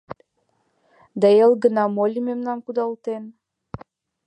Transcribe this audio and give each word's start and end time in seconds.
Да 1.21 1.27
эл 1.43 1.51
гына 1.63 1.83
моли 1.97 2.19
мемнам 2.27 2.59
кудалтен? 2.65 3.23